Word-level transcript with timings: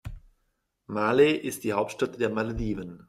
Malé 0.87 1.31
ist 1.35 1.63
die 1.63 1.73
Hauptstadt 1.73 2.19
der 2.19 2.31
Malediven. 2.31 2.99